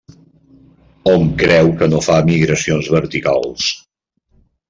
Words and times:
Hom 1.11 1.27
creu 1.41 1.69
que 1.81 1.89
no 1.91 2.01
fa 2.07 2.17
migracions 2.31 2.91
verticals. 2.97 3.69